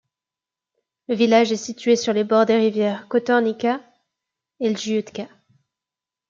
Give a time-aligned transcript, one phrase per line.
[1.09, 3.81] Le village est situé sur les bords des rivières Kotornica
[4.59, 5.27] et Ljuča.